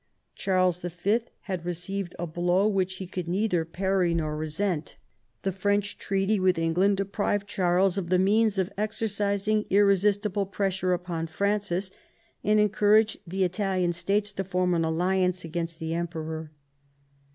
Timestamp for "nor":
4.15-4.35